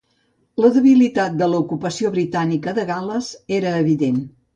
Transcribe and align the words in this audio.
La 0.63 0.69
debilitat 0.77 1.35
de 1.41 1.49
l'ocupació 1.51 2.11
britànica 2.15 2.73
de 2.79 2.87
Gal·les 2.93 3.29
era 3.59 3.75
evident. 3.83 4.19